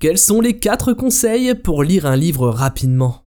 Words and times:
Quels 0.00 0.16
sont 0.16 0.40
les 0.40 0.56
4 0.56 0.94
conseils 0.94 1.54
pour 1.54 1.84
lire 1.84 2.06
un 2.06 2.16
livre 2.16 2.48
rapidement? 2.48 3.22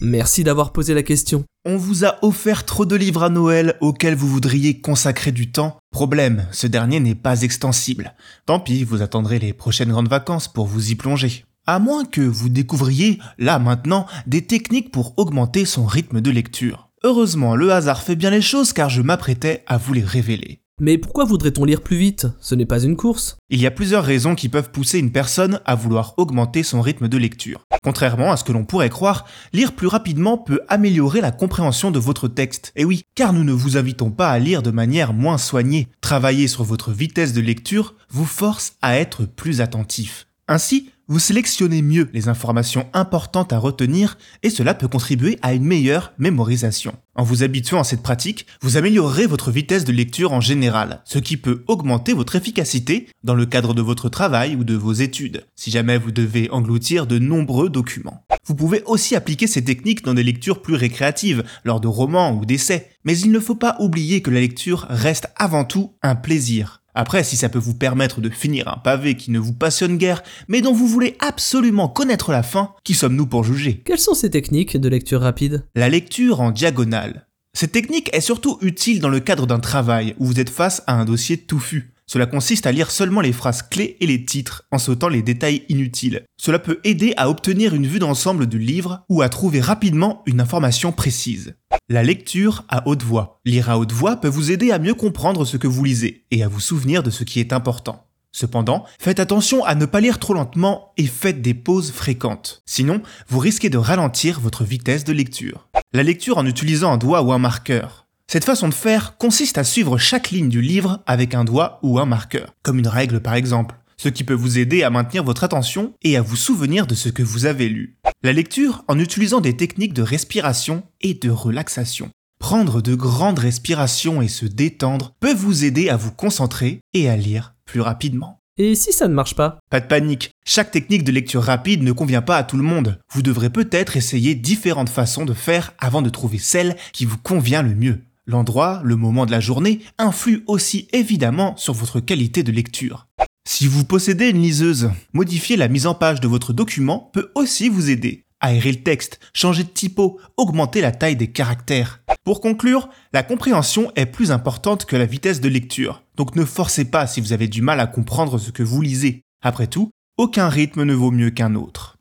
Merci 0.00 0.42
d'avoir 0.42 0.72
posé 0.72 0.94
la 0.94 1.02
question. 1.02 1.44
On 1.66 1.76
vous 1.76 2.06
a 2.06 2.16
offert 2.22 2.64
trop 2.64 2.86
de 2.86 2.96
livres 2.96 3.22
à 3.22 3.28
Noël 3.28 3.76
auxquels 3.82 4.14
vous 4.14 4.28
voudriez 4.28 4.80
consacrer 4.80 5.30
du 5.30 5.52
temps. 5.52 5.76
Problème, 5.90 6.46
ce 6.52 6.66
dernier 6.66 7.00
n'est 7.00 7.14
pas 7.14 7.42
extensible. 7.42 8.14
Tant 8.46 8.60
pis, 8.60 8.82
vous 8.82 9.02
attendrez 9.02 9.38
les 9.38 9.52
prochaines 9.52 9.90
grandes 9.90 10.08
vacances 10.08 10.48
pour 10.48 10.66
vous 10.66 10.90
y 10.90 10.94
plonger. 10.94 11.44
À 11.66 11.78
moins 11.78 12.06
que 12.06 12.22
vous 12.22 12.48
découvriez, 12.48 13.18
là 13.36 13.58
maintenant, 13.58 14.06
des 14.26 14.46
techniques 14.46 14.90
pour 14.90 15.12
augmenter 15.18 15.66
son 15.66 15.84
rythme 15.84 16.22
de 16.22 16.30
lecture. 16.30 16.88
Heureusement, 17.04 17.56
le 17.56 17.72
hasard 17.74 18.00
fait 18.00 18.16
bien 18.16 18.30
les 18.30 18.40
choses 18.40 18.72
car 18.72 18.88
je 18.88 19.02
m'apprêtais 19.02 19.64
à 19.66 19.76
vous 19.76 19.92
les 19.92 20.02
révéler. 20.02 20.62
Mais 20.80 20.96
pourquoi 20.96 21.24
voudrait-on 21.24 21.64
lire 21.64 21.80
plus 21.80 21.96
vite? 21.96 22.26
Ce 22.40 22.54
n'est 22.54 22.66
pas 22.66 22.80
une 22.80 22.96
course. 22.96 23.36
Il 23.50 23.60
y 23.60 23.66
a 23.66 23.72
plusieurs 23.72 24.04
raisons 24.04 24.36
qui 24.36 24.48
peuvent 24.48 24.70
pousser 24.70 25.00
une 25.00 25.10
personne 25.10 25.60
à 25.64 25.74
vouloir 25.74 26.14
augmenter 26.18 26.62
son 26.62 26.80
rythme 26.80 27.08
de 27.08 27.18
lecture. 27.18 27.64
Contrairement 27.82 28.30
à 28.30 28.36
ce 28.36 28.44
que 28.44 28.52
l'on 28.52 28.64
pourrait 28.64 28.88
croire, 28.88 29.24
lire 29.52 29.72
plus 29.72 29.88
rapidement 29.88 30.38
peut 30.38 30.60
améliorer 30.68 31.20
la 31.20 31.32
compréhension 31.32 31.90
de 31.90 31.98
votre 31.98 32.28
texte. 32.28 32.72
Et 32.76 32.84
oui, 32.84 33.02
car 33.16 33.32
nous 33.32 33.44
ne 33.44 33.52
vous 33.52 33.76
invitons 33.76 34.10
pas 34.10 34.30
à 34.30 34.38
lire 34.38 34.62
de 34.62 34.70
manière 34.70 35.12
moins 35.12 35.38
soignée. 35.38 35.88
Travailler 36.00 36.46
sur 36.46 36.62
votre 36.62 36.92
vitesse 36.92 37.32
de 37.32 37.40
lecture 37.40 37.94
vous 38.10 38.26
force 38.26 38.74
à 38.80 38.96
être 38.96 39.24
plus 39.24 39.60
attentif. 39.60 40.27
Ainsi, 40.48 40.90
vous 41.08 41.18
sélectionnez 41.18 41.80
mieux 41.80 42.08
les 42.12 42.28
informations 42.28 42.86
importantes 42.92 43.54
à 43.54 43.58
retenir 43.58 44.18
et 44.42 44.50
cela 44.50 44.74
peut 44.74 44.88
contribuer 44.88 45.38
à 45.40 45.54
une 45.54 45.64
meilleure 45.64 46.12
mémorisation. 46.18 46.94
En 47.14 47.22
vous 47.22 47.42
habituant 47.42 47.80
à 47.80 47.84
cette 47.84 48.02
pratique, 48.02 48.46
vous 48.60 48.76
améliorerez 48.76 49.26
votre 49.26 49.50
vitesse 49.50 49.84
de 49.84 49.92
lecture 49.92 50.32
en 50.32 50.42
général, 50.42 51.00
ce 51.04 51.18
qui 51.18 51.38
peut 51.38 51.64
augmenter 51.66 52.12
votre 52.12 52.36
efficacité 52.36 53.08
dans 53.24 53.34
le 53.34 53.46
cadre 53.46 53.72
de 53.72 53.82
votre 53.82 54.08
travail 54.08 54.54
ou 54.54 54.64
de 54.64 54.74
vos 54.74 54.92
études, 54.92 55.46
si 55.54 55.70
jamais 55.70 55.96
vous 55.96 56.12
devez 56.12 56.50
engloutir 56.50 57.06
de 57.06 57.18
nombreux 57.18 57.70
documents. 57.70 58.24
Vous 58.46 58.54
pouvez 58.54 58.82
aussi 58.84 59.16
appliquer 59.16 59.46
ces 59.46 59.64
techniques 59.64 60.04
dans 60.04 60.14
des 60.14 60.22
lectures 60.22 60.62
plus 60.62 60.74
récréatives, 60.74 61.44
lors 61.64 61.80
de 61.80 61.88
romans 61.88 62.32
ou 62.32 62.44
d'essais, 62.46 62.90
mais 63.04 63.18
il 63.18 63.32
ne 63.32 63.40
faut 63.40 63.54
pas 63.54 63.76
oublier 63.80 64.22
que 64.22 64.30
la 64.30 64.40
lecture 64.40 64.86
reste 64.88 65.28
avant 65.36 65.64
tout 65.64 65.92
un 66.02 66.14
plaisir. 66.14 66.77
Après, 66.94 67.22
si 67.22 67.36
ça 67.36 67.48
peut 67.48 67.58
vous 67.58 67.74
permettre 67.74 68.20
de 68.20 68.28
finir 68.28 68.68
un 68.68 68.78
pavé 68.78 69.16
qui 69.16 69.30
ne 69.30 69.38
vous 69.38 69.52
passionne 69.52 69.98
guère, 69.98 70.22
mais 70.48 70.60
dont 70.60 70.72
vous 70.72 70.88
voulez 70.88 71.16
absolument 71.20 71.88
connaître 71.88 72.32
la 72.32 72.42
fin, 72.42 72.74
qui 72.84 72.94
sommes-nous 72.94 73.26
pour 73.26 73.44
juger? 73.44 73.82
Quelles 73.84 73.98
sont 73.98 74.14
ces 74.14 74.30
techniques 74.30 74.76
de 74.76 74.88
lecture 74.88 75.20
rapide? 75.20 75.66
La 75.74 75.88
lecture 75.88 76.40
en 76.40 76.50
diagonale. 76.50 77.26
Cette 77.54 77.72
technique 77.72 78.10
est 78.12 78.20
surtout 78.20 78.58
utile 78.62 79.00
dans 79.00 79.08
le 79.08 79.20
cadre 79.20 79.46
d'un 79.46 79.60
travail 79.60 80.14
où 80.18 80.26
vous 80.26 80.40
êtes 80.40 80.50
face 80.50 80.82
à 80.86 80.94
un 80.94 81.04
dossier 81.04 81.36
touffu. 81.36 81.92
Cela 82.06 82.24
consiste 82.24 82.66
à 82.66 82.72
lire 82.72 82.90
seulement 82.90 83.20
les 83.20 83.34
phrases 83.34 83.62
clés 83.62 83.98
et 84.00 84.06
les 84.06 84.24
titres, 84.24 84.64
en 84.72 84.78
sautant 84.78 85.08
les 85.08 85.20
détails 85.20 85.64
inutiles. 85.68 86.24
Cela 86.40 86.58
peut 86.58 86.80
aider 86.82 87.12
à 87.18 87.28
obtenir 87.28 87.74
une 87.74 87.86
vue 87.86 87.98
d'ensemble 87.98 88.46
du 88.46 88.58
livre 88.58 89.04
ou 89.10 89.20
à 89.20 89.28
trouver 89.28 89.60
rapidement 89.60 90.22
une 90.24 90.40
information 90.40 90.90
précise. 90.90 91.54
La 91.90 92.02
lecture 92.02 92.64
à 92.68 92.86
haute 92.86 93.02
voix. 93.02 93.40
Lire 93.46 93.70
à 93.70 93.78
haute 93.78 93.92
voix 93.92 94.16
peut 94.16 94.28
vous 94.28 94.50
aider 94.50 94.72
à 94.72 94.78
mieux 94.78 94.92
comprendre 94.92 95.46
ce 95.46 95.56
que 95.56 95.66
vous 95.66 95.82
lisez 95.84 96.26
et 96.30 96.42
à 96.42 96.48
vous 96.48 96.60
souvenir 96.60 97.02
de 97.02 97.08
ce 97.08 97.24
qui 97.24 97.40
est 97.40 97.54
important. 97.54 98.04
Cependant, 98.30 98.84
faites 99.00 99.20
attention 99.20 99.64
à 99.64 99.74
ne 99.74 99.86
pas 99.86 100.02
lire 100.02 100.18
trop 100.18 100.34
lentement 100.34 100.92
et 100.98 101.06
faites 101.06 101.40
des 101.40 101.54
pauses 101.54 101.90
fréquentes. 101.90 102.60
Sinon, 102.66 103.00
vous 103.28 103.38
risquez 103.38 103.70
de 103.70 103.78
ralentir 103.78 104.38
votre 104.38 104.64
vitesse 104.64 105.04
de 105.04 105.14
lecture. 105.14 105.66
La 105.94 106.02
lecture 106.02 106.36
en 106.36 106.44
utilisant 106.44 106.92
un 106.92 106.98
doigt 106.98 107.22
ou 107.22 107.32
un 107.32 107.38
marqueur. 107.38 108.06
Cette 108.30 108.44
façon 108.44 108.68
de 108.68 108.74
faire 108.74 109.16
consiste 109.16 109.56
à 109.56 109.64
suivre 109.64 109.96
chaque 109.96 110.30
ligne 110.30 110.50
du 110.50 110.60
livre 110.60 111.02
avec 111.06 111.34
un 111.34 111.44
doigt 111.44 111.78
ou 111.82 111.98
un 111.98 112.04
marqueur, 112.04 112.54
comme 112.62 112.78
une 112.78 112.86
règle 112.86 113.20
par 113.20 113.32
exemple, 113.32 113.76
ce 113.96 114.10
qui 114.10 114.24
peut 114.24 114.34
vous 114.34 114.58
aider 114.58 114.82
à 114.82 114.90
maintenir 114.90 115.24
votre 115.24 115.42
attention 115.42 115.94
et 116.02 116.18
à 116.18 116.22
vous 116.22 116.36
souvenir 116.36 116.86
de 116.86 116.94
ce 116.94 117.08
que 117.08 117.22
vous 117.22 117.46
avez 117.46 117.70
lu. 117.70 117.97
La 118.24 118.32
lecture 118.32 118.82
en 118.88 118.98
utilisant 118.98 119.40
des 119.40 119.56
techniques 119.56 119.94
de 119.94 120.02
respiration 120.02 120.82
et 121.00 121.14
de 121.14 121.30
relaxation. 121.30 122.10
Prendre 122.40 122.82
de 122.82 122.96
grandes 122.96 123.38
respirations 123.38 124.20
et 124.22 124.26
se 124.26 124.44
détendre 124.44 125.14
peut 125.20 125.34
vous 125.34 125.64
aider 125.64 125.88
à 125.88 125.96
vous 125.96 126.10
concentrer 126.10 126.80
et 126.94 127.08
à 127.08 127.16
lire 127.16 127.54
plus 127.64 127.80
rapidement. 127.80 128.40
Et 128.56 128.74
si 128.74 128.92
ça 128.92 129.06
ne 129.06 129.14
marche 129.14 129.36
pas? 129.36 129.60
Pas 129.70 129.78
de 129.78 129.86
panique, 129.86 130.32
chaque 130.44 130.72
technique 130.72 131.04
de 131.04 131.12
lecture 131.12 131.44
rapide 131.44 131.84
ne 131.84 131.92
convient 131.92 132.20
pas 132.20 132.38
à 132.38 132.42
tout 132.42 132.56
le 132.56 132.64
monde. 132.64 132.98
Vous 133.12 133.22
devrez 133.22 133.50
peut-être 133.50 133.96
essayer 133.96 134.34
différentes 134.34 134.88
façons 134.88 135.24
de 135.24 135.32
faire 135.34 135.72
avant 135.78 136.02
de 136.02 136.10
trouver 136.10 136.38
celle 136.38 136.76
qui 136.92 137.04
vous 137.04 137.18
convient 137.18 137.62
le 137.62 137.76
mieux. 137.76 138.00
L'endroit, 138.26 138.80
le 138.82 138.96
moment 138.96 139.26
de 139.26 139.30
la 139.30 139.38
journée 139.38 139.80
influe 139.96 140.42
aussi 140.48 140.88
évidemment 140.92 141.56
sur 141.56 141.72
votre 141.72 142.00
qualité 142.00 142.42
de 142.42 142.50
lecture. 142.50 143.07
Si 143.50 143.66
vous 143.66 143.82
possédez 143.82 144.28
une 144.28 144.42
liseuse, 144.42 144.90
modifier 145.14 145.56
la 145.56 145.68
mise 145.68 145.86
en 145.86 145.94
page 145.94 146.20
de 146.20 146.28
votre 146.28 146.52
document 146.52 147.10
peut 147.14 147.32
aussi 147.34 147.70
vous 147.70 147.88
aider. 147.88 148.26
Aérer 148.40 148.72
le 148.72 148.82
texte, 148.82 149.20
changer 149.32 149.64
de 149.64 149.70
typo, 149.70 150.20
augmenter 150.36 150.82
la 150.82 150.92
taille 150.92 151.16
des 151.16 151.32
caractères. 151.32 152.02
Pour 152.24 152.42
conclure, 152.42 152.90
la 153.14 153.22
compréhension 153.22 153.90
est 153.96 154.04
plus 154.04 154.32
importante 154.32 154.84
que 154.84 154.96
la 154.96 155.06
vitesse 155.06 155.40
de 155.40 155.48
lecture, 155.48 156.02
donc 156.14 156.36
ne 156.36 156.44
forcez 156.44 156.84
pas 156.84 157.06
si 157.06 157.22
vous 157.22 157.32
avez 157.32 157.48
du 157.48 157.62
mal 157.62 157.80
à 157.80 157.86
comprendre 157.86 158.36
ce 158.36 158.50
que 158.50 158.62
vous 158.62 158.82
lisez. 158.82 159.22
Après 159.40 159.66
tout, 159.66 159.92
aucun 160.18 160.50
rythme 160.50 160.82
ne 160.82 160.92
vaut 160.92 161.10
mieux 161.10 161.30
qu'un 161.30 161.54
autre. 161.54 161.96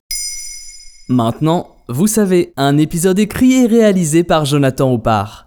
Maintenant, 1.07 1.77
vous 1.87 2.07
savez, 2.07 2.51
un 2.57 2.77
épisode 2.77 3.19
écrit 3.19 3.53
et 3.53 3.67
réalisé 3.67 4.25
par 4.25 4.43
Jonathan 4.43 4.91
Oppard. 4.91 5.46